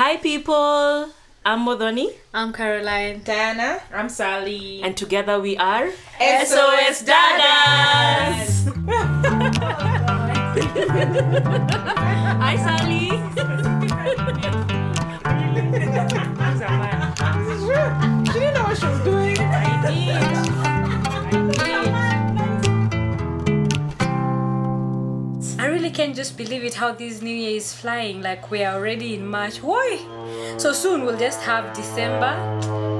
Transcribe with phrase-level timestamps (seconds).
[0.00, 1.12] Hi, people.
[1.44, 3.20] I'm Muthoni, I'm Caroline.
[3.22, 3.82] Diana.
[3.92, 4.80] I'm Sally.
[4.82, 8.64] and together we are SOS Dadas.
[12.40, 13.29] Hi, Sally.
[26.00, 28.22] Can't just believe it how this new year is flying.
[28.22, 29.62] Like we are already in March.
[29.62, 29.98] Why?
[30.56, 32.32] So soon we'll just have December.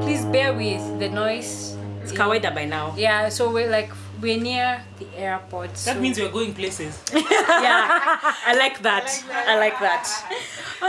[0.02, 1.78] Please bear with the noise.
[2.02, 2.92] It's kawaida by now.
[2.98, 3.90] Yeah, so we're like
[4.20, 5.70] we're near the airport.
[5.88, 7.02] That so- means we're going places.
[7.14, 7.88] Yeah,
[8.46, 9.08] I like that.
[9.48, 10.04] I like that.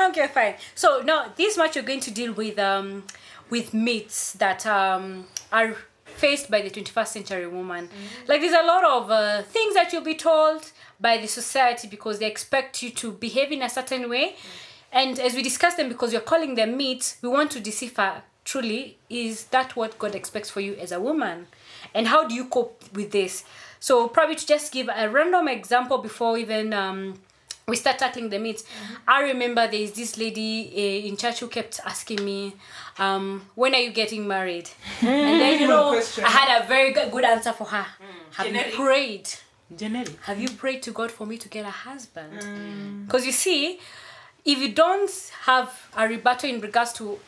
[0.09, 3.04] okay fine so now this much you're going to deal with um
[3.49, 5.76] with myths that um are
[6.21, 7.89] faced by the 21st century woman.
[8.27, 12.20] Like there's a lot of uh, things that you'll be told by the society because
[12.20, 14.35] they expect you to behave in a certain way.
[14.91, 18.98] And as we discuss them because you're calling them myths we want to decipher truly
[19.09, 21.48] is that what god expects for you as a woman?
[21.96, 23.43] And how do you cope with this?
[23.79, 27.15] So probably to just give a random example before even um,
[27.72, 28.66] we start tackling the myths.
[29.08, 32.54] I remember there is this lady uh, in church who kept asking me,
[33.00, 34.70] um, "When are you getting married?"
[35.00, 35.98] and then you know.
[36.18, 37.86] I had a very good, answer for her.
[38.34, 38.74] Have Generic.
[38.74, 39.30] you prayed?
[39.74, 40.20] Generic.
[40.24, 43.05] Have you prayed to God for me to get a husband?
[43.05, 43.80] Because you see,
[44.44, 45.12] if you don't
[45.44, 47.20] have a rebuttal in regards to,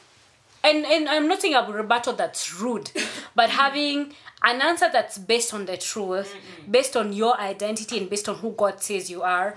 [0.61, 2.91] and, and I'm not saying a rebuttal that's rude,
[3.35, 6.35] but having an answer that's based on the truth,
[6.69, 9.55] based on your identity, and based on who God says you are,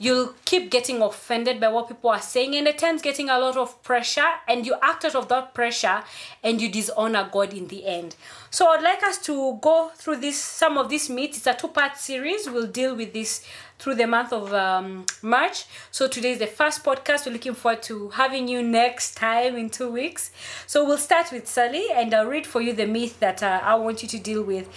[0.00, 3.56] you'll keep getting offended by what people are saying, and at times getting a lot
[3.58, 6.02] of pressure, and you act out of that pressure,
[6.42, 8.16] and you dishonor God in the end.
[8.50, 11.36] So I'd like us to go through this some of these myths.
[11.36, 12.48] It's a two-part series.
[12.48, 13.46] We'll deal with this
[13.80, 15.64] through the month of um, March.
[15.90, 17.26] So today is the first podcast.
[17.26, 20.30] We're looking forward to having you next time in two weeks.
[20.66, 23.74] So we'll start with Sally, and I'll read for you the myth that uh, I
[23.76, 24.68] want you to deal with.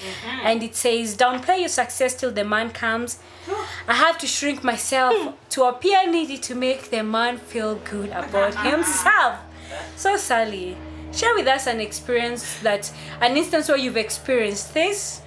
[0.44, 3.20] And it says, "Downplay your success till the man comes."
[3.88, 8.56] I have to shrink myself to appear needy to make the man feel good about
[8.72, 9.40] himself.
[9.98, 10.78] So Sally,
[11.12, 12.90] share with us an experience that
[13.20, 15.20] an instance where you've experienced this.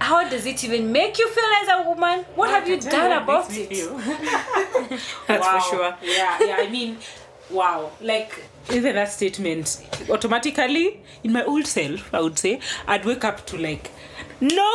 [0.00, 2.24] How does it even make you feel as a woman?
[2.34, 3.70] What have you done about it?
[5.26, 5.60] That's Wow.
[5.60, 5.96] for sure.
[6.02, 6.56] Yeah, yeah.
[6.60, 6.98] I mean,
[7.50, 7.90] wow.
[8.00, 8.42] Like
[8.72, 13.58] even that statement, automatically in my old self, I would say, I'd wake up to
[13.58, 13.90] like,
[14.40, 14.72] no,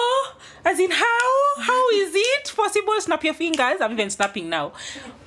[0.65, 1.29] as in how?
[1.59, 2.93] How is it possible?
[2.99, 3.79] Snap your fingers.
[3.81, 4.73] I'm even snapping now,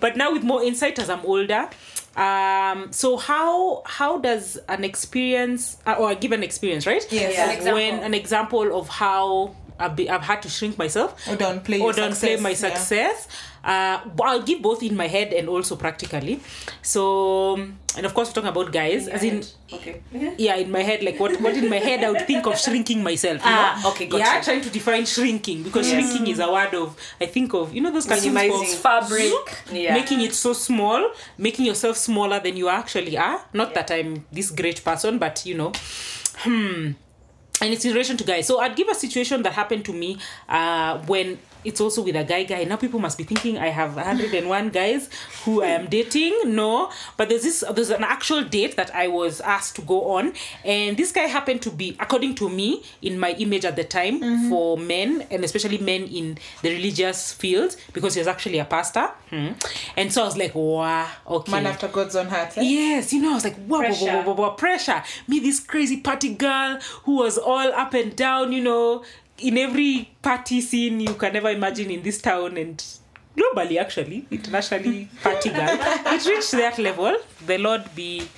[0.00, 1.68] but now with more insight as I'm older.
[2.16, 2.92] Um.
[2.92, 7.06] So how how does an experience uh, or a given experience right?
[7.10, 7.34] Yes.
[7.34, 7.44] Yeah.
[7.44, 7.74] An example.
[7.74, 11.90] When an example of how I've, be, I've had to shrink myself Or downplay or
[11.90, 12.54] your downplay success, my yeah.
[12.56, 13.28] success.
[13.64, 16.38] Uh, I'll give both in my head and also practically.
[16.82, 19.42] So, and of course, we're talking about guys, as in,
[19.72, 20.02] Okay.
[20.36, 23.02] yeah, in my head, like what, what in my head I would think of shrinking
[23.02, 23.38] myself.
[23.38, 23.90] You Ah, know?
[23.90, 24.22] okay, gotcha.
[24.24, 27.80] Yeah, trying to define shrinking because shrinking is a word of, I think of, you
[27.80, 28.74] know, those cartoons Minimizing.
[28.74, 29.32] of Fabric.
[29.72, 29.94] Yeah.
[29.94, 33.40] making it so small, making yourself smaller than you actually are.
[33.54, 35.72] Not that I'm this great person, but you know,
[36.38, 36.92] hmm.
[37.64, 38.46] And it's in relation to guys.
[38.46, 40.18] So I'd give a situation that happened to me
[40.50, 42.64] uh, when it's also with a guy guy.
[42.64, 45.08] Now people must be thinking I have 101 guys
[45.44, 46.54] who I am dating.
[46.54, 50.32] No, but there's this there's an actual date that I was asked to go on,
[50.64, 54.48] and this guy happened to be, according to me, in my image at the time
[54.48, 59.08] for men and especially men in the religious field because he was actually a pastor.
[59.30, 59.52] Hmm.
[59.96, 61.52] And so I was like, wow, okay.
[61.52, 62.56] Man after God's own heart.
[62.58, 62.62] Eh?
[62.62, 65.02] Yes, you know, I was like, wow, wow, wow, wow, wow, pressure.
[65.28, 69.04] Me, this crazy party girl who was all up and down, you know,
[69.38, 72.82] in every party scene you can ever imagine in this town and
[73.36, 75.68] globally, actually, internationally, party girl.
[75.68, 77.16] It reached that level.
[77.46, 78.28] The Lord be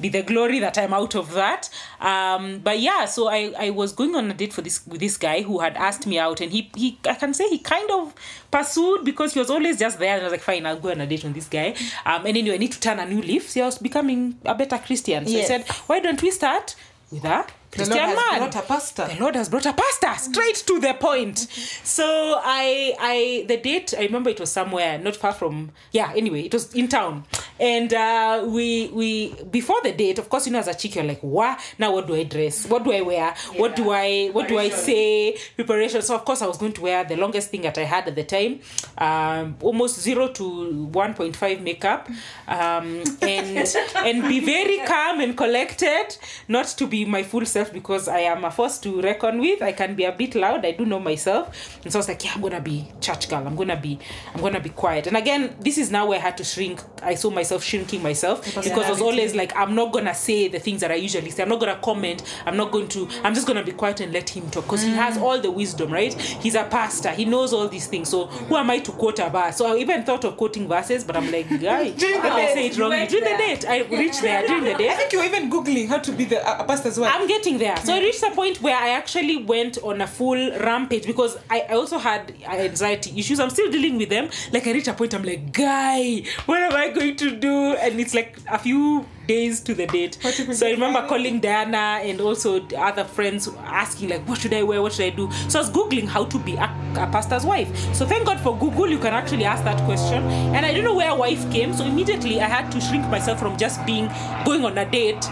[0.00, 1.70] be the glory that I'm out of that.
[2.00, 5.16] Um, but yeah, so I, I was going on a date for this with this
[5.16, 8.14] guy who had asked me out, and he he I can say he kind of
[8.50, 10.14] pursued because he was always just there.
[10.14, 11.74] And I was like, fine, I'll go on a date with this guy.
[12.04, 13.50] Um, and anyway, I need to turn a new leaf.
[13.50, 15.26] So I was becoming a better Christian.
[15.26, 15.50] So Yes.
[15.50, 16.74] I said, why don't we start
[17.10, 17.44] with The
[17.74, 18.38] Christian Lord has man?
[18.50, 19.06] brought a pastor.
[19.08, 21.38] the Lord has brought a pastor straight to the point.
[21.82, 22.04] So
[22.44, 26.52] I I the date I remember it was somewhere not far from yeah anyway it
[26.52, 27.24] was in town.
[27.58, 31.04] And uh, we we before the date of course you know as a chick you're
[31.04, 32.66] like what now what do I dress?
[32.66, 33.34] What do I wear?
[33.56, 35.36] What do I what do I say?
[35.56, 36.02] Preparation.
[36.02, 38.14] So of course I was going to wear the longest thing that I had at
[38.14, 38.60] the time
[38.98, 40.44] um, almost zero to
[40.92, 42.08] 1.5 makeup.
[42.46, 46.16] Um, and and be very calm and collected
[46.48, 49.62] not to be my full self because I am a force to reckon with.
[49.62, 50.64] I can be a bit loud.
[50.64, 53.46] I do know myself, and so I was like, yeah, I'm gonna be church girl.
[53.46, 53.98] I'm gonna be,
[54.34, 55.06] I'm gonna be quiet.
[55.06, 56.80] And again, this is now where I had to shrink.
[57.02, 60.48] I saw myself myself shrinking myself because I was always like, I'm not gonna say
[60.48, 61.42] the things that I usually say.
[61.42, 62.22] I'm not gonna comment.
[62.46, 63.08] I'm not going to.
[63.22, 65.92] I'm just gonna be quiet and let him talk because he has all the wisdom,
[65.92, 66.14] right?
[66.14, 67.10] He's a pastor.
[67.10, 68.08] He knows all these things.
[68.08, 69.56] So who am I to quote a verse?
[69.56, 72.66] So I even thought of quoting verses, but I'm like, guy, During the let say
[72.66, 73.06] it wrongly.
[73.06, 74.46] During the date, I reached there.
[74.46, 74.88] During the day.
[74.88, 77.12] I think you were even googling how to be the uh, pastor's wife.
[77.14, 77.76] I'm getting there.
[77.78, 81.66] So I reached a point where I actually went on a full rampage because I,
[81.68, 83.40] I also had anxiety issues.
[83.40, 84.30] I'm still dealing with them.
[84.52, 87.74] Like I reached a point, I'm like, guy, what am I going to do?
[87.74, 90.18] And it's like a few days to the date.
[90.22, 94.38] What if we So I remember calling Diana and also other friends asking like, what
[94.40, 94.82] should I wear?
[94.82, 95.30] What should I do?
[95.48, 97.74] So I was googling how to be a, a pastor's wife.
[97.94, 100.22] So thank God for Google, you can actually ask that question.
[100.54, 101.74] And I don't know where wife came.
[101.74, 104.10] So immediately I had to shrink myself from just being
[104.44, 105.22] going on a date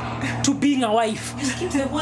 [0.45, 1.35] to being a wife.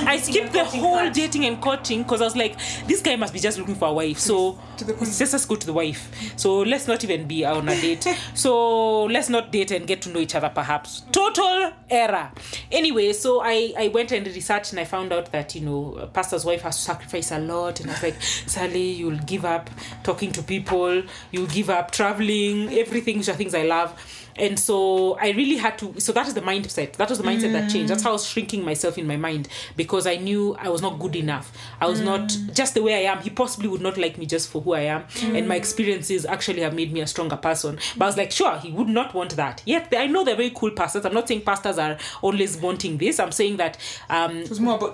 [0.06, 2.56] I skipped the whole dating and courting because I was like,
[2.86, 4.18] this guy must be just looking for a wife.
[4.18, 6.34] So let's just go to the wife.
[6.36, 8.06] So let's not even be on a date.
[8.34, 11.02] so let's not date and get to know each other perhaps.
[11.12, 12.30] Total error.
[12.70, 16.44] Anyway, so I, I went and researched and I found out that, you know, pastor's
[16.44, 17.80] wife has to sacrifice a lot.
[17.80, 19.70] And I was like, Sally, you'll give up
[20.02, 25.16] talking to people, you'll give up traveling, everything, which are things I love and so
[25.20, 26.94] i really had to so that is the mindset.
[26.94, 27.90] That was the mindset that changed.
[27.90, 30.98] That's how i was shrinking myself in my mind because i knew i was not
[30.98, 31.52] good enough.
[31.80, 33.18] I was not just the way i am.
[33.22, 35.04] He possibly would not like me just for who i am.
[35.22, 37.78] And my experiences actually have made me a stronger person.
[37.96, 39.62] But i was like sure he would not want that.
[39.66, 41.04] Yet i know they're very cool pastors.
[41.04, 43.20] I'm not saying pastors are always wanting this.
[43.20, 43.76] I'm saying that
[44.08, 44.44] um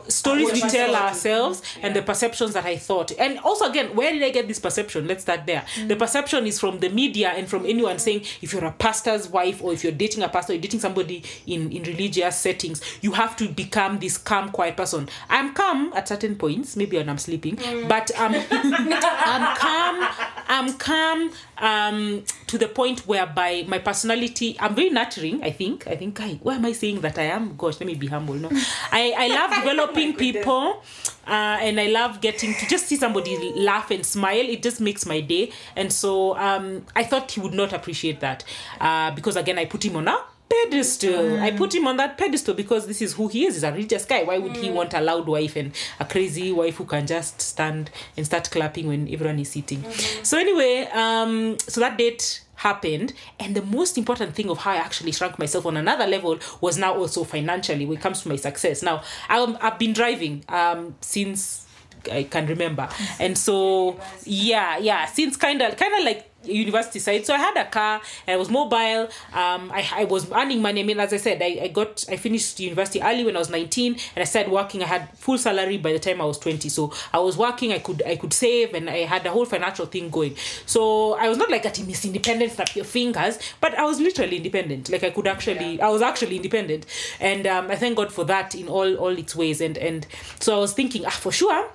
[0.09, 3.13] stories we tell ourselves and the perceptions that I thought.
[3.19, 5.07] And also, again, where did I get this perception?
[5.07, 5.65] Let's start there.
[5.87, 9.63] The perception is from the media and from anyone saying if you're a pastor's wife
[9.63, 13.37] or if you're dating a pastor, you're dating somebody in, in religious settings, you have
[13.37, 15.09] to become this calm, quiet person.
[15.29, 17.57] I'm calm at certain points, maybe when I'm sleeping,
[17.87, 20.09] but um, I'm calm.
[20.49, 25.87] I'm calm um, to the point whereby my personality, I'm very nurturing, I think.
[25.87, 27.57] I think, why am I saying that I am?
[27.57, 28.35] Gosh, let me be humble.
[28.35, 28.51] No,
[28.93, 30.83] I, I love developing people
[31.27, 34.49] uh, and I love getting to just see somebody laugh and smile.
[34.49, 35.53] It just makes my day.
[35.75, 38.45] And so um, I thought he would not appreciate that
[38.81, 41.41] uh, because, again, I put him on a pedestal.
[41.41, 43.55] I put him on that pedestal because this is who he is.
[43.55, 44.23] He's a religious guy.
[44.23, 47.91] Why would he want a loud wife and a crazy wife who can just stand
[48.17, 49.85] and start clapping when everyone is sitting?
[50.23, 54.77] So anyway, um, so that date happened and the most important thing of how i
[54.77, 58.37] actually shrunk myself on another level was now also financially when it comes to my
[58.37, 61.67] success now I'm, i've been driving um since
[62.11, 62.89] i can remember
[63.21, 67.27] and so yeah yeah since kind of kind of like university side.
[67.27, 69.09] So i had a car and i was mobile.
[69.33, 70.81] Um i, I was earning money.
[70.81, 73.51] I mean as i said I, I got i finished university early when i was
[73.51, 74.83] 19 and i started working.
[74.83, 77.73] I had full salary by the time i was 20 so i was working.
[77.73, 80.37] I could i could save and i had a whole financial thing going.
[80.67, 84.37] So i was not like a miss independent snap your fingers but i was literally
[84.37, 84.89] independent.
[84.91, 86.87] Like i could actually i was actually independent.
[87.21, 89.61] And um, i thank god for that in all all its ways.
[89.61, 90.07] And and
[90.41, 91.69] so i was thinking ah for sure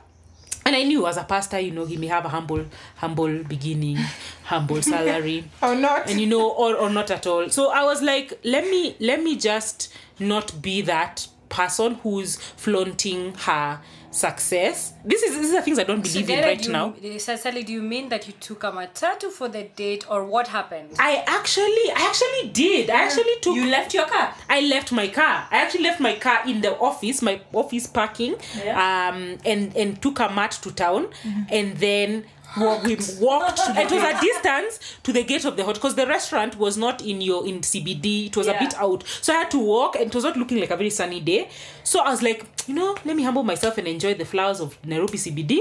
[0.65, 2.65] and I knew as a pastor, you know, he may have a humble,
[2.97, 3.97] humble beginning,
[4.43, 6.09] humble salary, Or not.
[6.09, 7.49] and you know, or or not at all.
[7.49, 13.33] So I was like, let me let me just not be that person who's flaunting
[13.35, 13.79] her
[14.11, 14.93] success.
[15.05, 16.93] This is these are things I don't believe in right you, now.
[17.17, 20.91] Cecily, do you mean that you took a matatu for the date or what happened?
[20.99, 22.89] I actually, I actually did.
[22.89, 23.55] I actually took.
[23.55, 24.33] You left your car.
[24.49, 25.47] I left my car.
[25.49, 28.35] I actually left my car in the office, my office parking,
[28.73, 31.07] um, and and took a mat to town,
[31.49, 32.25] and then
[32.57, 33.59] we walked.
[33.59, 37.01] it was a distance to the gate of the hotel because the restaurant was not
[37.01, 38.27] in your in CBD.
[38.27, 40.59] It was a bit out, so I had to walk, and it was not looking
[40.59, 41.49] like a very sunny day.
[41.83, 44.77] So I was like, you know, let me humble myself and enjoy the flowers of
[44.85, 45.51] Nairobi CBD.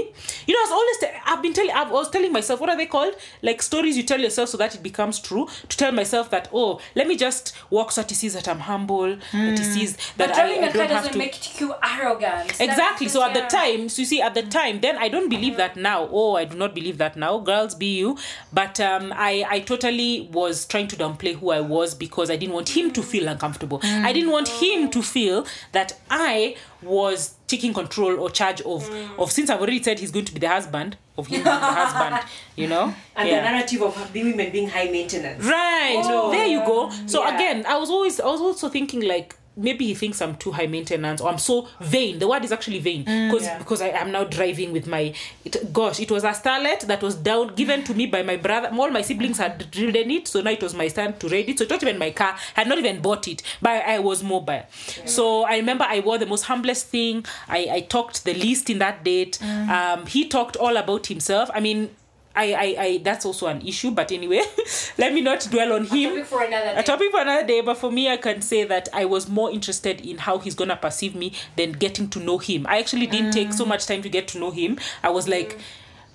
[0.47, 2.77] You know, I was always te- I've been telling I was telling myself what are
[2.77, 5.47] they called like stories you tell yourself so that it becomes true.
[5.69, 8.59] To tell myself that oh, let me just walk so that he sees that I'm
[8.59, 11.17] humble, that he sees that But I, I a car don't have doesn't to.
[11.17, 12.59] make you arrogant.
[12.59, 13.07] Exactly.
[13.07, 13.47] So at the yeah.
[13.47, 16.07] time, so you see, at the time, then I don't believe that now.
[16.11, 17.37] Oh, I do not believe that now.
[17.37, 18.17] Girls, be you.
[18.51, 22.53] But um, I, I totally was trying to downplay who I was because I didn't
[22.55, 23.79] want him to feel uncomfortable.
[23.83, 29.31] I didn't want him to feel that I was taking control or charge of of
[29.31, 32.23] since I've already said he's going to be the husband of him the husband.
[32.55, 32.93] You know.
[33.15, 33.35] And Yeah.
[33.43, 35.43] the narrative of being women being high maintenance.
[35.45, 36.01] Right.
[36.03, 36.31] Oh.
[36.31, 36.89] There you go.
[37.05, 37.35] So Yeah.
[37.35, 40.67] again, I was always I was also thinking like maybe he thinks I'm too high
[40.67, 42.19] maintenance or I'm so vain.
[42.19, 43.57] The word is actually vain because Yeah.
[43.57, 45.13] because I am now driving with my
[45.45, 48.69] it, gosh, it was a starlet that was down given to me by my brother.
[48.77, 51.59] All my siblings had ridden it, so now it was my turn to ride it.
[51.59, 52.35] So not even my car.
[52.57, 54.63] I had not even bought it, but I was mobile.
[55.05, 57.25] So I remember I wore the most humblest thing.
[57.47, 59.39] I, I talked the least in that date.
[59.43, 61.49] Um, he talked all about himself.
[61.53, 61.89] I mean,
[62.35, 64.41] I, I, I that's also an issue but anyway
[64.97, 66.11] let me not dwell on him.
[66.11, 68.87] topic for another a topic for another day but for me i can say that
[68.93, 72.65] i was more interested in how he's gonna perceive me than getting to know him.
[72.67, 74.77] I actually didn't take so much time to get to know him.
[75.03, 75.59] I was like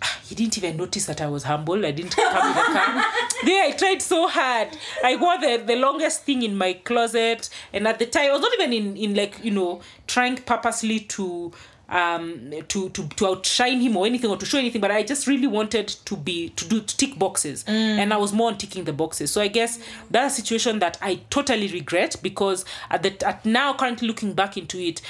[0.02, 1.85] "Ah, he didn't even notice that I was humble.
[1.85, 3.04] I didn't come with a
[3.44, 4.68] there, I tried so hard.
[5.04, 8.40] I wore the, the longest thing in my closet, and at the time, I was
[8.42, 11.52] not even in, in like you know trying purposely to
[11.88, 15.28] um to to to outshine him or anything or to show anything but i just
[15.28, 17.64] really wanted to be to do to tick boxes.
[17.69, 19.31] And i was more on ticking the boxes.
[19.31, 19.78] So i guess
[20.11, 24.57] that's a situation that i totally regret because at the at now currently looking back
[24.57, 25.00] into it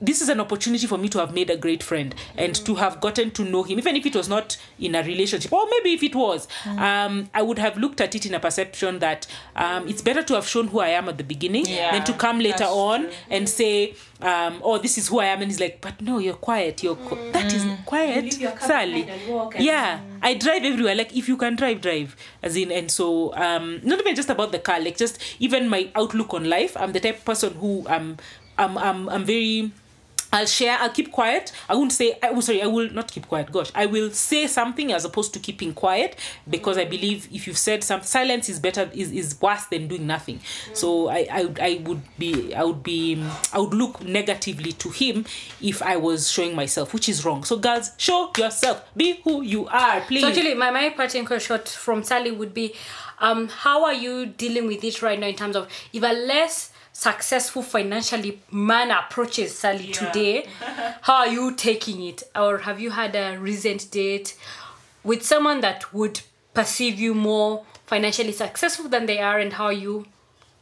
[0.00, 3.00] this is an opportunity for me to have made a great friend and to have
[3.00, 6.02] gotten to know him even if it was not in a relationship or maybe if
[6.02, 6.48] it was.
[6.66, 10.34] Um i would have looked at it in a perception that um it's better to
[10.34, 13.12] have shown who i am at the beginning Yeah, than to come later on true.
[13.30, 16.34] and say um oh this is who i am and he's like but no you're
[16.34, 18.24] quiet you're qu- that is quiet
[18.60, 19.02] Sally.
[19.58, 23.80] yeah i drive everywhere like if you can drive drive as in and so um
[23.82, 26.76] not even just about the car like just even my outlook on life.
[26.76, 28.16] I'm the type of person who um
[28.58, 29.70] i'm i'm, I'm very
[30.32, 30.76] I'll share.
[30.78, 31.52] I'll keep quiet.
[31.68, 32.18] I won't say.
[32.22, 33.50] I, oh, sorry, I will not keep quiet.
[33.52, 36.16] Gosh, I will say something as opposed to keeping quiet
[36.48, 40.06] because I believe if you've said some silence is better is, is worse than doing
[40.06, 40.40] nothing.
[40.74, 45.24] So I, I I would be I would be I would look negatively to him
[45.60, 47.44] if I was showing myself, which is wrong.
[47.44, 48.82] So girls, show yourself.
[48.96, 50.22] Be who you are, please.
[50.22, 52.74] So actually, my my parting shot from Sally would be,
[53.18, 56.72] um, how are you dealing with it right now in terms of if a less
[56.96, 60.48] successful financially man approaches Sally today,
[61.02, 62.22] how are you taking it?
[62.34, 64.34] Or have you had a recent date
[65.04, 66.22] with someone that would
[66.54, 70.06] perceive you more financially successful than they are, and how are you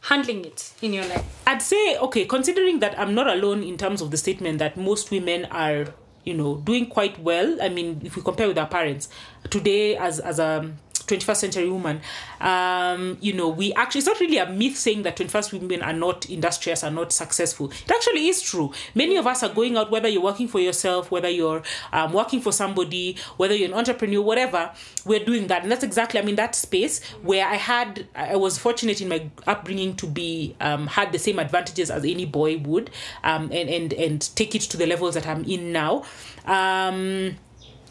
[0.01, 1.23] handling it in your life?
[1.47, 5.11] I'd say okay, considering that I'm not alone in terms of the statement that most
[5.11, 5.85] women are,
[6.25, 7.57] you know, doing quite well.
[7.61, 9.07] I mean, if we compare with our parents
[9.49, 10.69] today, as as a
[11.07, 12.01] 21st century woman,
[12.41, 15.93] um, you know, we actually it's not really a myth saying that 21st women are
[15.93, 17.71] not industrious, are not successful.
[17.71, 18.71] It actually is true.
[18.93, 22.41] Many of us are going out, whether you're working for yourself, whether you're um, working
[22.41, 24.71] for somebody, whether you're an entrepreneur, whatever.
[25.05, 26.19] We're doing that, and that's exactly.
[26.19, 30.55] I mean, that space where I had, I was fortunate in my upbringing to be
[30.59, 32.89] um, had the same advantages as any boy would,
[33.23, 36.03] um, and and and take it to the levels that I'm in now.
[36.45, 37.37] Um,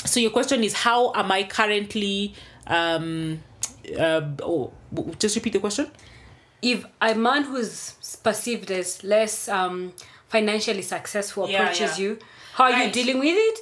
[0.05, 2.35] so your question is, how am I currently?
[2.67, 3.41] Um,
[3.99, 4.73] uh, oh,
[5.19, 5.91] just repeat the question.
[6.63, 9.93] if a man who's perceived as less um,
[10.29, 12.05] financially successful Yeah, approaches yeah.
[12.05, 12.19] you,
[12.55, 13.59] how are you dealing with it?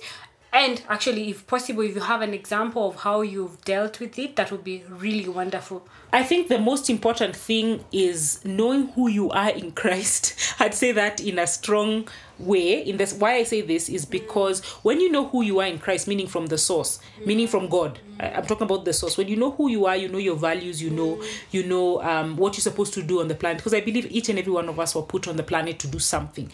[0.52, 4.36] And actually, if possible, if you have an example of how you've dealt with it,
[4.36, 5.88] that would be really wonderful.
[6.14, 10.36] I think the most important thing is knowing who you are in Christ.
[10.60, 12.06] I'd say that in a strong
[12.38, 12.82] way.
[12.82, 15.78] In this, why I say this is because when you know who you are in
[15.78, 17.98] Christ, meaning from the source, meaning from God.
[18.20, 19.16] I, I'm talking about the source.
[19.16, 20.82] When you know who you are, you know your values.
[20.82, 23.58] You know, you know um, what you're supposed to do on the planet.
[23.58, 25.88] Because I believe each and every one of us were put on the planet to
[25.88, 26.52] do something,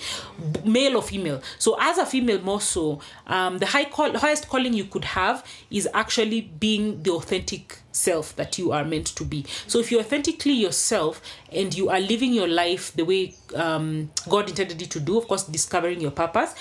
[0.65, 1.43] male or female.
[1.59, 5.45] So as a female, more so, um, the high call, highest calling you could have
[5.69, 9.45] is actually being the authentic self that you are meant to be.
[9.67, 11.21] So if you're authentically yourself
[11.53, 15.29] and you are living your life the way um, God intended it to do, of
[15.29, 16.55] course, discovering your purpose,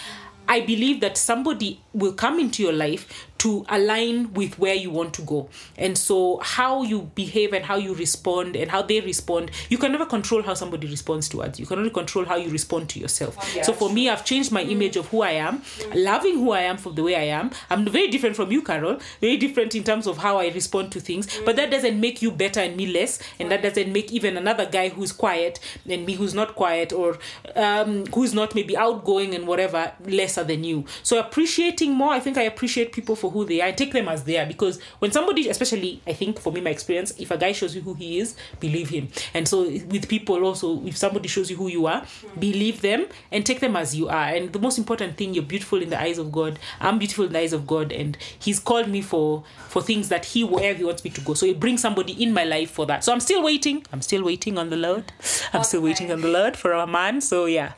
[0.48, 5.14] I believe that somebody will come into your life to align with where you want
[5.16, 5.50] to go.
[5.78, 9.92] And so, how you behave and how you respond and how they respond, you can
[9.92, 11.64] never control how somebody responds towards you.
[11.64, 13.38] You can only control how you respond to yourself.
[13.64, 15.62] so, for me, I've changed my image of who I am,
[15.94, 17.52] loving who I am for the way I am.
[17.70, 21.00] I'm very different from you, Carol, very different in terms of how I respond to
[21.00, 24.38] things, but that doesn't make you better and me less, and that doesn't make even
[24.38, 27.18] another guy who's quiet and me who's not quiet or
[27.56, 30.86] um, who's not maybe outgoing and whatever lesser than you.
[31.04, 33.68] So appreciating more, I think I appreciate people for who they are.
[33.68, 36.70] I take them as they are because when somebody, especially I think for me, my
[36.70, 39.10] experience, if a guy shows you who he is, believe him.
[39.34, 42.06] And so with people also, if somebody shows you who you are,
[42.40, 44.26] believe them and take them as you are.
[44.26, 46.60] And the most important thing, you're beautiful in the eyes of God.
[46.80, 50.26] I'm beautiful in the eyes of God, and He's called me for for things that
[50.26, 51.34] He wherever He wants me to go.
[51.34, 53.04] So He brings somebody in my life for that.
[53.04, 53.86] So I'm still waiting.
[53.92, 55.12] I'm still waiting on the Lord.
[55.54, 57.22] I'm still waiting on the Lord for a man.
[57.22, 57.74] So yeah.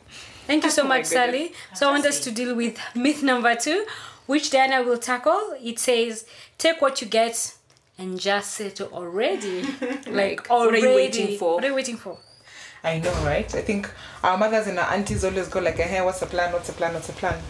[0.46, 1.52] Thank you oh so Oh much, Sally.
[1.74, 3.86] So I want us to deal with myth number two,
[4.30, 5.56] which Diana will tackle.
[5.60, 6.24] It says,
[6.56, 7.56] "Take what you get
[7.98, 9.62] and just settle already."
[10.06, 10.82] like What are already.
[10.82, 11.54] you waiting for?
[11.56, 12.16] What are you waiting for?
[12.84, 13.52] I know, right?
[13.54, 13.90] I think
[14.22, 16.52] our mothers and our aunties always go like, "Hey, what's the plan?
[16.52, 16.94] What's the plan?
[16.94, 17.42] What's the plan?"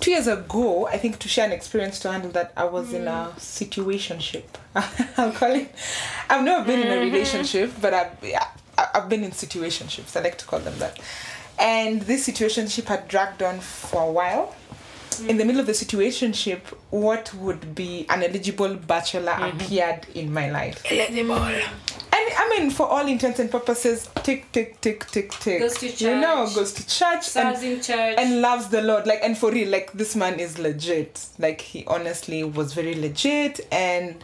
[0.00, 3.06] Two years ago, I think to share an experience to handle that, I was in
[3.06, 3.34] a mm.
[3.36, 4.46] situationship.
[5.16, 5.72] I'll call it.
[6.28, 7.12] I've never been in a mm-hmm.
[7.12, 10.16] relationship, but I've yeah, I've been in situationships.
[10.16, 10.98] I like to call them that.
[11.58, 14.56] And this situationship had dragged on for a while.
[15.26, 19.56] In the middle of the situationship, what would be an eligible bachelor Mm-hmm.
[19.60, 20.82] appeared in my life.
[20.90, 21.34] Eligible.
[21.36, 25.60] And I mean, for all intents and purposes, tick, tick, tick, tick, tick.
[25.60, 26.54] Goes to You know, church.
[26.54, 28.16] goes to church Serves and, in church.
[28.18, 29.06] and loves the Lord.
[29.06, 31.26] Like, and for real, like, this man is legit.
[31.38, 34.22] Like, he honestly was very legit and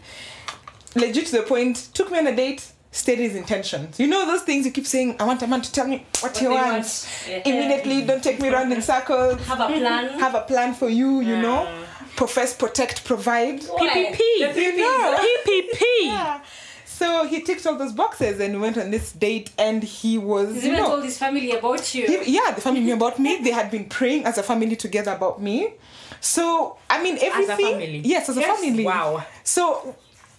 [0.95, 2.67] legit to the point, took me on a date,
[2.97, 4.01] stated his intentions.
[4.01, 6.37] You know those things you keep saying, I want a man to tell me what,
[6.37, 7.07] he wants.
[7.29, 7.47] want.
[7.47, 9.41] Immediately, don't take me around in circles.
[9.47, 10.19] have a plan.
[10.25, 11.69] Have a plan for you, you know.
[12.17, 13.61] Profess, protect, provide.
[13.61, 14.19] PPP.
[14.57, 15.19] You know.
[15.47, 15.83] PPP.
[16.05, 16.41] Yeah.
[16.87, 20.55] So he ticked all those boxes and we went on this date and he was
[20.55, 22.07] He's you even know, told his family about you.
[22.07, 23.37] he- yeah, the family knew about me.
[23.43, 25.75] They had been praying as a family together about me.
[26.23, 27.99] So I mean everything family?
[28.03, 28.85] Yes, as a family.
[28.87, 29.23] Wow.
[29.45, 29.95] So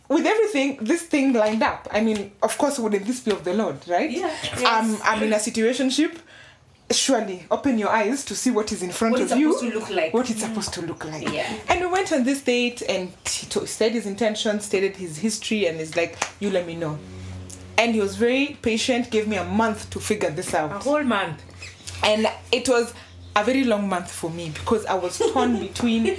[0.09, 1.87] with everything, this thing lined up.
[1.91, 4.09] I mean, of course, wouldn't this be of the Lord, right?
[4.09, 4.27] Yeah.
[4.67, 6.17] Um, I'm in a situationship.
[6.89, 9.51] Surely, open your eyes to see what is in front What of it's you.
[9.53, 10.13] supposed to look like.
[10.13, 11.29] What it's supposed to look like.
[11.33, 11.53] Yeah.
[11.67, 15.65] And we went on this date, and he to- said his intentions, stated his history,
[15.67, 16.97] and he's like, "You let me know."
[17.77, 19.11] And he was very patient.
[19.11, 20.71] Gave me a month to figure this out.
[20.71, 21.43] A whole month.
[22.03, 22.93] and it was
[23.35, 26.15] a very long month for me because I was torn between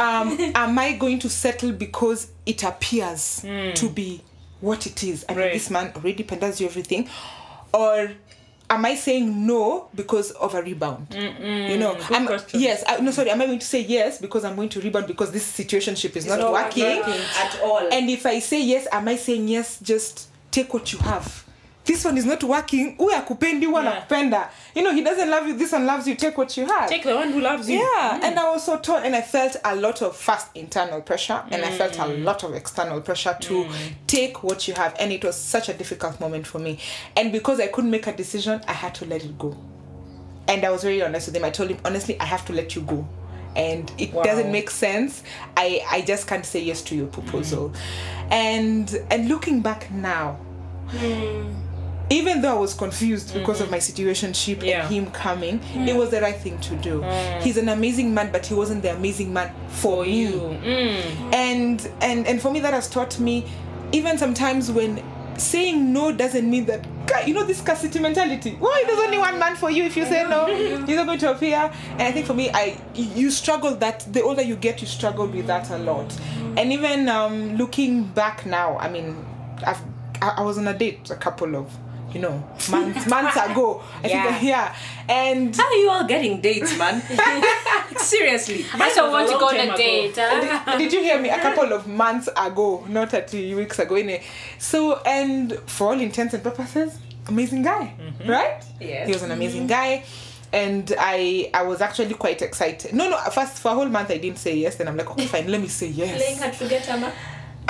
[0.00, 4.22] um, am I going to settle because it appears to be
[4.60, 5.24] what it is?
[5.28, 7.08] I mean, this man already panders you everything,
[7.72, 8.12] or
[8.70, 11.08] am I saying no because of a rebound?
[11.14, 12.60] You know, I'm, question.
[12.60, 15.06] yes, I, no, sorry, am I going to say yes because I'm going to rebound
[15.06, 16.84] because this situationship is not, not working?
[16.84, 17.88] working at all.
[17.92, 19.80] And if I say yes, am I saying yes?
[19.80, 21.43] Just take what you have.
[21.84, 22.96] This one is not working.
[22.96, 23.92] Huyu akupendi, huyu Yeah.
[23.92, 24.48] anakupenda.
[24.74, 25.54] You know, he doesn't love you.
[25.58, 26.14] This one loves you.
[26.14, 26.88] Take what you have.
[26.88, 27.78] Take the one who loves you.
[27.78, 28.24] yeah, mm.
[28.24, 31.62] and I was so torn, and I felt a lot of first internal pressure, and
[31.64, 32.24] I felt a mm.
[32.24, 33.92] lot of external pressure to mm.
[34.06, 36.78] take what you have, and it was such a difficult moment for me.
[37.16, 39.54] And because I couldn't make a decision, I had to let it go.
[40.48, 41.44] And I was very honest with him.
[41.44, 43.06] I told him honestly, I have to let you go,
[43.56, 44.22] and it Wow.
[44.22, 45.22] doesn't make sense.
[45.56, 47.72] I I just can't say yes to your proposal,
[48.30, 50.36] and and looking back now.
[52.10, 54.82] Even though I was confused because of my situationship Yeah.
[54.86, 57.02] and him coming, it was the right thing to do.
[57.40, 60.22] He's an amazing man, but he wasn't the amazing man for, me.
[60.22, 60.30] You.
[60.32, 61.34] Mm.
[61.34, 63.44] and and and for me that has taught me
[63.92, 65.02] even sometimes when
[65.38, 66.86] saying no doesn't mean that
[67.26, 68.56] you know this scarcity mentality?
[68.58, 70.46] Why there's only one man for you if you say no?
[70.86, 71.70] He's not going to appear.
[71.92, 75.26] And i think for me i you struggle that the older you get you struggle
[75.26, 76.12] with that a lot.
[76.56, 79.24] And even um looking back now i mean
[79.66, 79.80] i've
[80.22, 81.70] i, I was on a date a couple of
[82.14, 84.24] you know months months ago i Yeah.
[84.24, 84.74] think yeah
[85.08, 87.02] and How are you all getting dates, man?
[87.98, 88.64] Seriously.
[88.72, 89.76] I still want to go on a ago.
[89.76, 90.14] date.
[90.16, 90.78] huh?
[90.78, 94.22] did you hear me a couple of months ago not a few weeks ago innit?
[94.58, 96.98] so and for all intents and purposes
[97.28, 98.30] amazing guy mm-hmm.
[98.30, 99.06] right Yes.
[99.06, 99.40] he was an mm-hmm.
[99.40, 100.04] amazing guy
[100.54, 102.94] and I I was actually quite excited.
[102.94, 103.16] No, no.
[103.32, 104.76] First, for a whole month, I didn't say yes.
[104.76, 105.50] Then I'm like, okay, fine.
[105.50, 106.40] Let me say Playing yes.
[106.40, 107.12] hard to get Emma.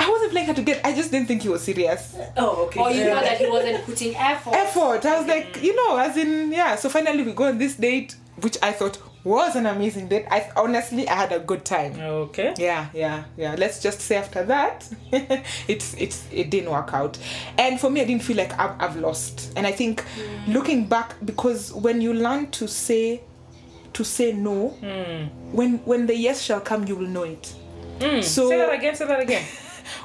[0.05, 0.85] I wasn't playing hard to get.
[0.85, 2.15] I just didn't think he was serious.
[2.37, 2.79] Oh, okay.
[2.79, 4.53] Or you know that he wasn't putting effort.
[4.53, 5.03] Effort.
[5.03, 6.75] I was like, you know, as in, yeah.
[6.75, 10.27] So finally, we go on this date, which I thought was an amazing date.
[10.29, 11.99] I honestly, I had a good time.
[11.99, 12.53] Okay.
[12.57, 14.87] yeah yeah yeah let's just say after that
[15.67, 17.17] it's it's it didn't work out
[17.57, 20.53] and for me i didn't feel like i've, I've lost and i think mm.
[20.53, 23.21] looking back because when you learn to say
[23.93, 25.55] to say no hmm.
[25.55, 27.55] when when the yes shall come you will know it
[28.01, 28.21] hmm.
[28.21, 28.95] so Say that again.
[28.95, 29.45] Say that again.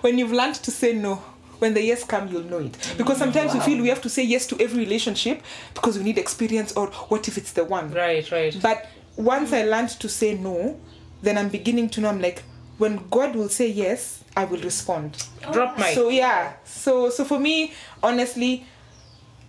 [0.01, 1.17] When you've learned to say no
[1.59, 4.09] when the yes come you'll know it because mm, sometimes we feel we have to
[4.09, 5.43] say yes to every relationship
[5.75, 8.31] because we need experience or what if it's the one Right.
[8.33, 8.57] Right.
[8.63, 10.81] but once I learned to say no,
[11.21, 12.43] then I'm beginning to know I'm like,
[12.79, 15.27] when God will say yes, I will respond.
[15.53, 15.95] Drop mic.
[15.95, 18.65] So yeah, so so for me, honestly,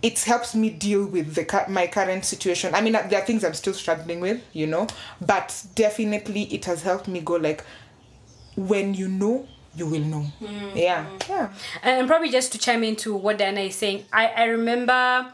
[0.01, 2.75] it helps me deal with the my current situation.
[2.75, 4.87] I mean, uh, there are things I'm still struggling with, you know,
[5.21, 7.63] but definitely it has helped me go like,
[8.57, 10.25] when you know, you will know.
[10.41, 10.77] Mm-hmm.
[10.77, 11.53] Yeah, yeah.
[11.83, 15.31] And probably just to chime into what Diana is saying, I, I remember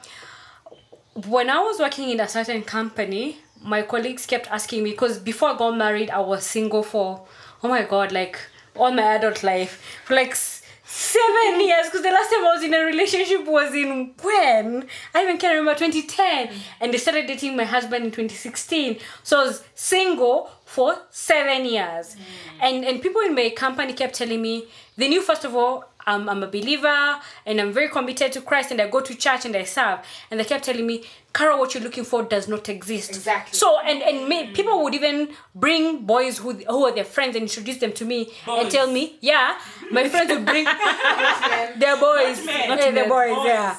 [1.26, 5.50] when I was working in a certain company, my colleagues kept asking me because before
[5.50, 7.26] I got married, I was single for
[7.63, 8.39] oh my god, like
[8.76, 11.88] all my adult life for like seven years.
[11.88, 15.58] Because the last time I was in a relationship was in when I even can't
[15.58, 19.00] remember 2010, and they started dating my husband in 2016.
[19.23, 22.16] So I was single for seven years,
[22.62, 24.56] and and people in my company kept telling me
[24.98, 25.74] they knew first of all
[26.08, 29.44] I'm, I'm a believer and I'm very committed to Christ and I go to church
[29.46, 30.00] and I serve.
[30.32, 33.10] And they kept telling me, Carol, what you're looking for does not exist.
[33.10, 33.58] Exactly.
[33.58, 37.44] So, and, and may, people would even bring boys who, who are their friends and
[37.44, 39.60] introduce them to me and tell me, yeah,
[39.92, 40.63] my friends would bring
[41.78, 42.40] their boys.
[42.40, 43.78] Okay, their boys, yeah.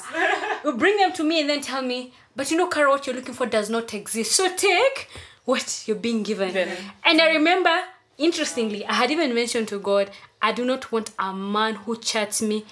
[0.65, 3.15] Would bring them to me and then tell me, but you know, Carol, what you're
[3.15, 4.33] looking for does not exist.
[4.33, 5.09] So take
[5.49, 6.55] what you're being given.
[7.03, 7.75] And I remember,
[8.17, 12.41] interestingly, I had even mentioned to God, I do not want a man who chats
[12.41, 12.65] me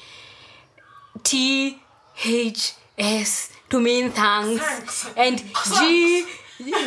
[1.24, 1.80] T
[2.26, 5.12] H S to mean thanks, Thanks.
[5.18, 5.38] and
[5.78, 6.26] G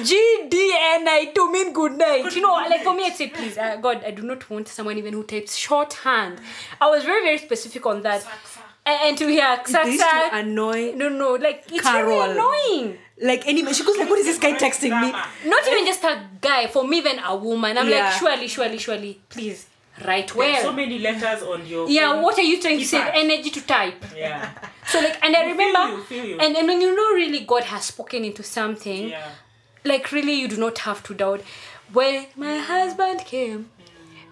[0.09, 0.11] G
[0.48, 2.35] D N I to mean good night.
[2.35, 4.96] You know, like for me, I say, please, uh, God, I do not want someone
[4.98, 6.40] even who types shorthand.
[6.81, 8.24] I was very, very specific on that.
[8.24, 8.33] And,
[8.87, 12.09] and to hear They used to annoy no, no, like it's Carol.
[12.19, 12.99] really annoying.
[13.23, 13.73] like anyway.
[13.73, 15.12] She goes like, "What is this guy texting me?"
[15.49, 17.77] Not even just a guy, for me, even a woman.
[17.79, 18.05] I'm Yeah.
[18.09, 19.66] like, surely, surely, surely, please,
[20.07, 20.62] write well.
[20.62, 22.23] so many letters on your yeah, phone.
[22.23, 24.03] what are you trying to save energy to type?
[24.16, 24.51] yeah
[24.87, 26.38] So like, and I Feel remember, you, feel you.
[26.40, 29.29] and and when you know really God has spoken into something, yeah
[29.85, 31.40] like really you do not have to doubt.
[31.93, 33.71] When my husband came,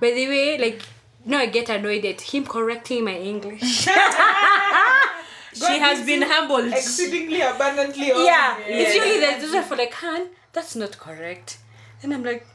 [0.01, 0.81] by the way, like
[1.29, 3.87] now I get annoyed at him correcting my English.
[5.67, 6.73] She has been humbled.
[6.73, 8.13] Exceedingly abundantly.
[8.13, 11.59] all- yeah, it's usually that those are for like, Han, that's not correct.
[12.03, 12.47] And I'm like,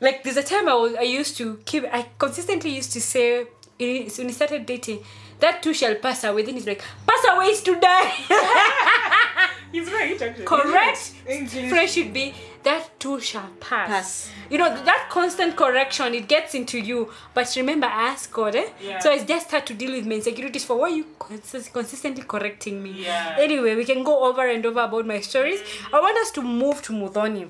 [0.00, 3.46] like there's a time I was I used to keep I consistently used to say
[3.78, 5.04] when we started dating,
[5.40, 6.42] that too shall pass away.
[6.42, 8.08] Then he's like, pass away is to die.
[9.72, 11.70] he's right actually correct English.
[11.70, 13.88] phrase should be that too shall pass.
[13.88, 14.30] Pass.
[14.50, 17.10] You know that constant correction it gets into you.
[17.32, 18.54] But remember, ask God.
[18.56, 18.68] Eh?
[18.82, 18.98] Yeah.
[18.98, 22.82] So I just start to deal with my insecurities for why you consist- consistently correcting
[22.82, 23.04] me.
[23.04, 23.36] Yeah.
[23.38, 25.60] Anyway, we can go over and over about my stories.
[25.92, 27.48] I want us to move to Muthoni.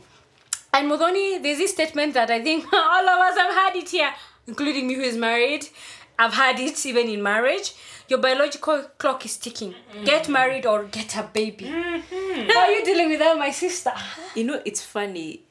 [0.72, 4.12] And Muthoni, there's this statement that I think all of us have had it here,
[4.46, 5.66] including me who is married.
[6.18, 7.74] I've had it even in marriage.
[8.08, 9.74] Your biological clock is ticking.
[10.04, 11.66] Get married or get a baby.
[11.66, 13.92] How are you dealing with that, my sister?
[14.34, 15.42] You know, it's funny.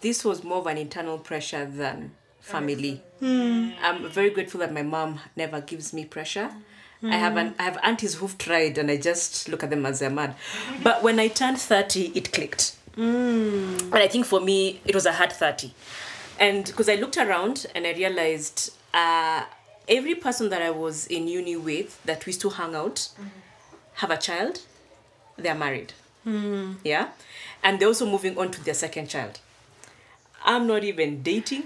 [0.00, 3.02] This was more of an internal pressure than family.
[3.20, 3.70] Hmm.
[3.82, 6.50] I'm very grateful that my mom never gives me pressure.
[7.02, 10.00] I have an I have aunties who've tried, and I just look at them as
[10.00, 10.34] they're mad.
[10.82, 12.76] But when I turned thirty, it clicked.
[12.94, 13.76] Hmm.
[13.84, 15.72] And I think for me, it was a hard thirty,
[16.38, 19.44] and because I looked around and I realized uh,
[19.90, 23.08] every person that I was in uni with that we still hang out
[23.94, 24.60] have a child,
[25.36, 25.92] they're married.
[26.24, 26.74] Hmm.
[26.84, 27.08] Yeah.
[27.62, 29.40] And they're also moving on to their second child.
[30.42, 31.64] I'm not even dating.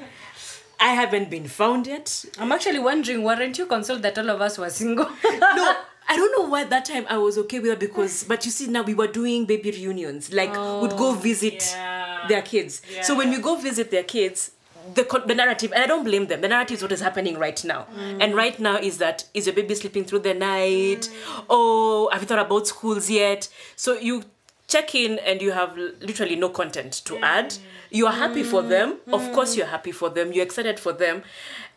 [0.80, 2.24] I haven't been found yet.
[2.38, 5.06] I'm actually wondering, weren't you consoled that all of us were single?
[5.24, 5.76] No,
[6.08, 8.66] I don't know why that time I was okay with it because, but you see,
[8.66, 10.32] now we were doing baby reunions.
[10.32, 12.26] Like, would go oh, visit Yeah.
[12.28, 12.82] their kids.
[13.02, 14.50] So when we go visit their kids,
[14.94, 17.62] the, the narrative, and I don't blame them, the narrative is what is happening right
[17.64, 17.86] now.
[17.96, 18.22] Mm.
[18.22, 21.08] And right now is that, is your baby sleeping through the night?
[21.08, 21.44] Mm.
[21.50, 23.48] Oh, have you thought about schools yet?
[23.76, 24.24] So you
[24.68, 27.22] check in and you have literally no content to mm.
[27.22, 27.54] add.
[27.90, 28.98] You are happy for them.
[29.12, 30.32] Of course, you're happy for them.
[30.32, 31.22] You're excited for them.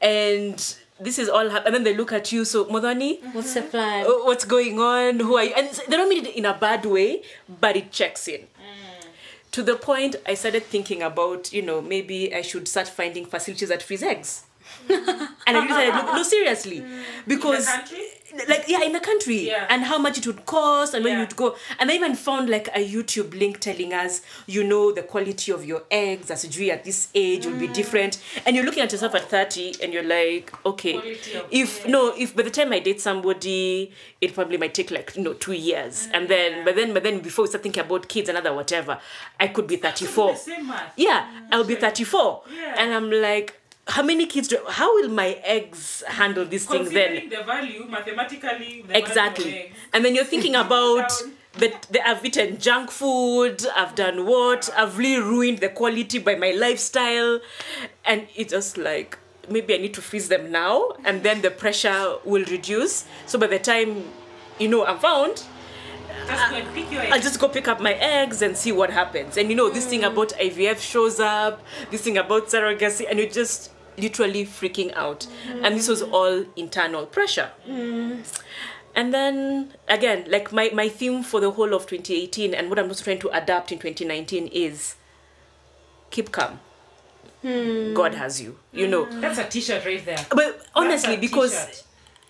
[0.01, 2.45] And this is all, hap- and then they look at you.
[2.45, 4.05] So, Muthoni, What's the plan?
[4.05, 5.19] what's going on?
[5.19, 5.53] Who are you?
[5.55, 7.23] And they don't mean it in a bad way,
[7.59, 8.47] but it checks in.
[9.55, 13.69] To the point, I started thinking about, you know, maybe I should start finding facilities
[13.69, 14.43] that freeze eggs.
[14.85, 15.07] Mm.
[15.47, 17.03] and I decided, look, no, seriously, mm.
[17.25, 18.03] because country?
[18.47, 19.65] Like yeah, in the country, Yeah.
[19.69, 21.21] and how much it would cost, and when Yeah.
[21.21, 25.03] you'd go, and I even found like a YouTube link telling us, you know, the
[25.03, 28.83] quality of your eggs as you at this age will be different, and you're looking
[28.83, 31.17] at yourself at thirty, and you're like, okay,
[31.51, 35.23] if no, if by the time I date somebody, it probably might take like you
[35.23, 38.29] know two years, and then but then but then before we start thinking about kids
[38.29, 38.99] and other whatever,
[39.39, 40.33] I could be thirty four.
[40.33, 42.43] the same math Yeah, I'll be 34.
[42.53, 42.75] Yeah.
[42.77, 43.53] And I'm like,
[43.87, 47.39] how many kids do how will my eggs handle this thing considering then?
[47.39, 49.43] the value mathematically the Exactly.
[49.43, 49.75] value eggs.
[49.93, 51.11] And then you're thinking about
[51.59, 56.35] that that I've eaten junk food, I've done what, I've really ruined the quality by
[56.35, 57.39] my lifestyle.
[58.03, 59.19] And it's just like
[59.49, 63.05] maybe I need to freeze them now and then the pressure will reduce.
[63.27, 64.03] So by the time
[64.57, 65.43] you know I'm found,
[66.25, 69.37] just go pick your I'll just go pick up my eggs and see what happens.
[69.37, 70.11] And you know, this thing mm.
[70.11, 75.27] about IVF shows up, this thing about surrogacy, and you're just literally freaking out.
[75.47, 75.65] Mm.
[75.65, 77.51] And this was all internal pressure.
[77.67, 78.23] Mm.
[78.95, 82.87] And then again, like my, my theme for the whole of 2018 and what I'm
[82.87, 84.95] also trying to adapt in 2019 is
[86.11, 86.59] keep calm.
[87.41, 87.93] Hmm.
[87.93, 89.05] God has you, you know.
[89.05, 89.21] Mm.
[89.21, 91.83] that's a t-shirt right there But honestly, because t-shirt.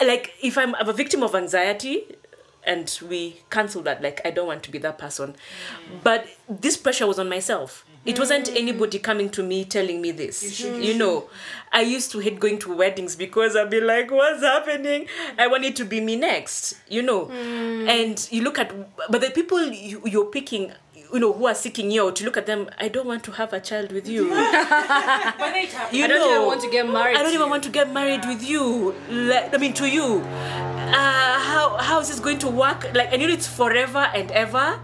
[0.06, 2.04] like if I'm, I'm a victim of anxiety
[2.66, 5.36] and we cancel that, like I don't want to be that person.
[6.04, 7.86] But this pressure was on myself.
[8.06, 10.60] It wasn't anybody coming to me telling me this.
[10.62, 11.28] You, know,
[11.74, 15.08] I used to hate going to weddings because I'd be like, what's happening?
[15.40, 17.30] I want it to be me next, you know.
[17.32, 18.72] And you look at,
[19.10, 20.72] but the people you, you're picking,
[21.14, 23.32] you know, who are seeking you out, you look at them, I don't want to
[23.32, 24.30] have a child with you.
[24.30, 25.94] but it happens.
[25.98, 27.50] You I don't know, even want to get married I don't even you.
[27.50, 28.94] want to get married with you.
[29.10, 30.22] Like, I mean, to you.
[30.22, 32.94] Uh, how how is this going to work?
[32.94, 34.80] Like, and you know, it's forever and ever.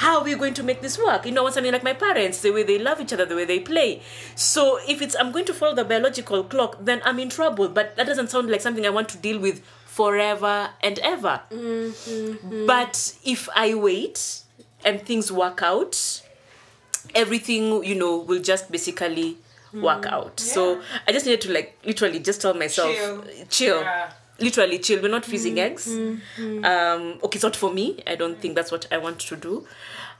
[0.00, 1.26] How are we going to make this work?
[1.26, 3.36] You know, I want something like my parents, the way they love each other, the
[3.36, 4.00] way they play.
[4.34, 7.68] So if it's I'm going to follow the biological clock, then I'm in trouble.
[7.68, 11.42] But that doesn't sound like something I want to deal with forever and ever.
[11.50, 12.66] Mm-hmm.
[12.66, 14.40] But if I wait
[14.86, 16.22] and things work out,
[17.14, 19.36] everything you know will just basically
[19.74, 20.12] work mm.
[20.12, 20.40] out.
[20.40, 23.24] So I just needed to like literally just tell myself, Chill.
[23.50, 23.80] chill.
[23.82, 24.12] Yeah.
[24.40, 25.02] Literally chill.
[25.02, 25.86] We're not freezing eggs.
[25.88, 28.02] Um, okay, it's not for me.
[28.06, 29.66] I don't think that's what I want to do.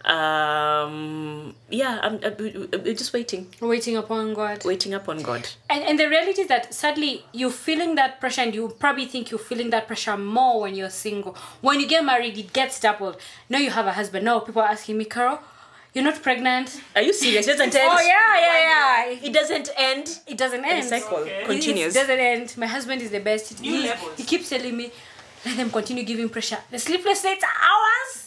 [0.03, 4.65] Um, yeah, I'm, I'm, I'm just waiting, Waiting upon God.
[4.65, 5.47] waiting upon God.
[5.69, 9.31] And, and the reality is that sadly you're feeling that pressure and you probably think
[9.31, 11.37] you're feeling that pressure more when you're single.
[11.61, 13.19] When you get married, it gets doubled.
[13.51, 14.25] Now you have a husband.
[14.25, 15.41] Now people are asking me, Carol,
[15.95, 16.81] you're not pregnant?
[16.95, 17.47] Are you serious?
[17.47, 17.91] It doesn't oh, end.
[17.93, 19.27] Oh yeah, yeah, yeah.
[19.29, 20.21] It doesn't end.
[20.27, 20.85] It doesn't The end.
[20.89, 21.95] cycle It- continues.
[21.97, 22.55] It doesn't end.
[22.57, 23.61] My husband is the best.
[23.61, 24.91] New he, he keeps telling me,
[25.45, 26.59] let them continue giving pressure.
[26.71, 28.27] The sleepless nights are ours.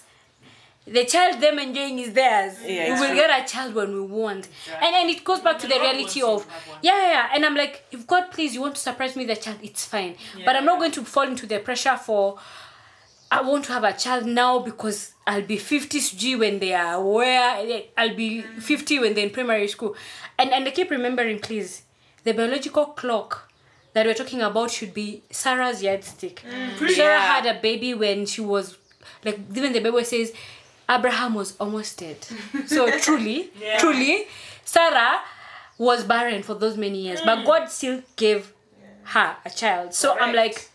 [0.85, 2.55] The child them enjoying is theirs.
[2.65, 3.15] Yeah, we will true.
[3.15, 4.49] get a child when we want.
[4.81, 6.77] And and it goes back to the the reality of you to have one.
[6.81, 7.29] yeah, yeah, yeah.
[7.33, 9.85] And I'm like, if God please you want to surprise me with a child, it's
[9.85, 10.17] fine.
[10.45, 12.37] But I'm not going to fall into the pressure for
[13.33, 17.01] I want to have a child now because I'll be 50 G when they are
[17.03, 19.95] where I'll be 50 when they're in primary school.
[20.37, 21.81] And and I keep remembering, please,
[22.23, 23.51] the biological clock
[23.93, 26.43] that we're talking about should be Sarah's yardstick.
[26.43, 26.77] Mm.
[26.95, 27.33] Sarah Yeah.
[27.33, 28.77] had a baby when she was
[29.25, 30.31] like even the Bible says
[30.89, 32.17] Abraham was almost dead.
[32.67, 33.79] So truly, Yeah.
[33.79, 34.27] truly,
[34.63, 35.21] Sarah
[35.77, 37.45] was barren for those many years, but mm.
[37.45, 38.53] God still gave
[39.05, 39.93] her a child.
[39.93, 40.69] So I'm like,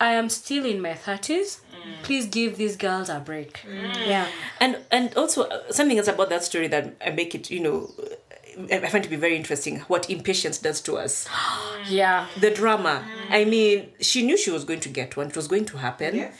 [0.00, 1.60] I am still in my 30s.
[1.60, 2.02] Mm.
[2.02, 3.60] Please give these girls a break.
[3.68, 4.06] Mm.
[4.06, 4.26] Yeah.
[4.60, 7.90] and and also uh, something else about that story that I make it you know
[8.72, 11.28] I I find to be very interesting what impatience does to us
[12.00, 12.26] Yeah.
[12.44, 13.38] the drama mm.
[13.38, 16.12] I mean she knew she was going to get one it was going to happen
[16.16, 16.32] Yes.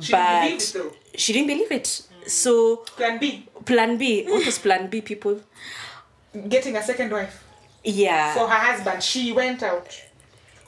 [0.00, 0.92] She but believed it though.
[1.22, 1.86] she didn't believe it
[2.26, 2.52] so
[2.98, 3.46] Plan B.
[3.64, 5.40] plan B what was plan B people
[6.48, 7.34] Getting a second wife
[7.84, 9.02] yeah for her husband.
[9.02, 9.88] She went out.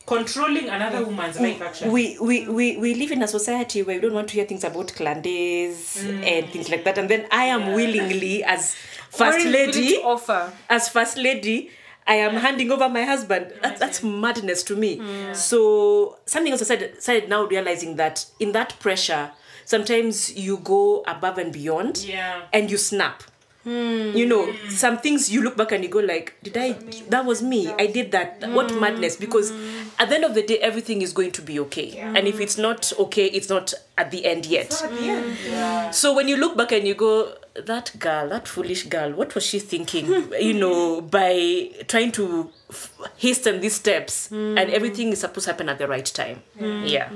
[0.07, 4.15] Controlling another woman's life, we, we, we, we live in a society where we don't
[4.15, 6.25] want to hear things about clan days mm.
[6.25, 8.75] and things like that and then I am willingly as
[9.11, 10.53] first lady offer.
[10.71, 11.71] as first lady
[12.07, 13.53] I am handing over my husband.
[13.63, 15.03] That, that's madness to me.
[15.35, 19.33] So something else I said, started now realizing that in that pressure,
[19.65, 22.43] sometimes you go above and beyond Yeah.
[22.53, 23.25] and you snap.
[23.67, 24.69] You know, hmm.
[24.71, 26.73] some things you look back and you go like, did I?
[27.09, 27.73] That was me.
[27.79, 28.43] I did that.
[28.43, 28.55] Hmm.
[28.55, 29.17] What madness?
[29.17, 29.89] Because hmm.
[29.99, 31.99] at the end of the day, everything is going to be okay.
[31.99, 34.81] And if it's not okay, it's not at the end yet.
[34.83, 35.37] At the end.
[35.45, 35.91] Yeah.
[35.91, 39.45] So when you look back and you go, that girl, that foolish girl, what was
[39.45, 40.07] she thinking?
[40.41, 45.69] you know, by trying to f- hasten these steps, and everything is supposed to happen
[45.69, 46.43] at the right time.
[46.61, 47.11] Yeah.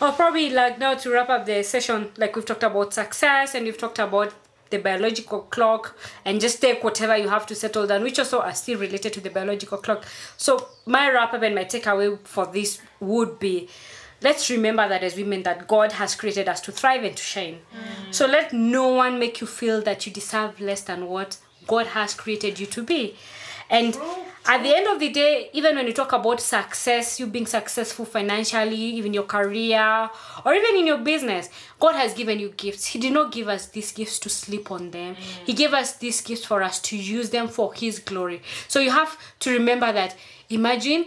[0.00, 3.66] Or probably like now to wrap up the session, like we've talked about success and
[3.66, 4.32] we've talked about
[4.70, 8.54] the biological clock and just take whatever you have to settle down, which also are
[8.54, 10.04] still related to the biological clock.
[10.36, 13.68] So my wrap up and my takeaway for this would be
[14.20, 17.60] let's remember that as women that God has created us to thrive and to shine.
[17.72, 18.14] Mm.
[18.14, 22.14] So let no one make you feel that you deserve less than what God has
[22.14, 23.14] created you to be.
[23.70, 23.96] And
[24.46, 28.06] at the end of the day, even when you talk about success, you being successful
[28.06, 30.08] financially, even your career,
[30.44, 32.86] or even in your business, God has given you gifts.
[32.86, 35.16] He did not give us these gifts to sleep on them.
[35.44, 38.40] He gave us these gifts for us to use them for His glory.
[38.68, 40.16] So you have to remember that.
[40.48, 41.06] Imagine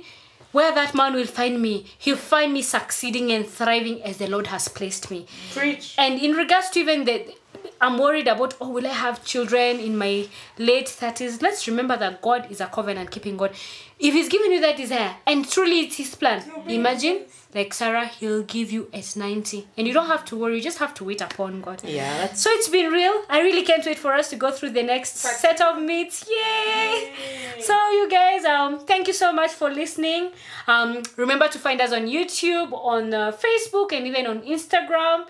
[0.51, 1.85] where that man will find me.
[1.97, 5.25] He'll find me succeeding and thriving as the Lord has placed me.
[5.53, 5.95] Preach.
[5.97, 7.33] And in regards to even the,
[7.79, 11.41] I'm worried about, oh, will I have children in my late 30s?
[11.41, 13.51] Let's remember that God is a covenant keeping God.
[13.99, 18.43] If He's given you that desire, and truly it's His plan, imagine, like Sarah, He'll
[18.43, 19.67] give you at 90.
[19.77, 21.81] And you don't have to worry, you just have to wait upon God.
[21.83, 22.33] Yeah.
[22.33, 23.23] So it's been real.
[23.29, 26.27] I really can't wait for us to go through the next set of meets.
[26.29, 27.13] Yay!
[27.59, 30.31] So you guys, um, thank you so much for listening.
[30.67, 35.25] Um, remember to find us on YouTube, on uh, Facebook, and even on Instagram.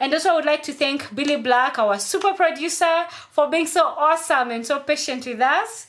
[0.00, 3.84] And also, I would like to thank Billy Black, our super producer, for being so
[3.86, 5.86] awesome and so patient with us.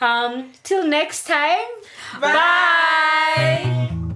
[0.00, 1.68] Um, till next time,
[2.20, 2.32] Bye.
[2.32, 4.11] bye.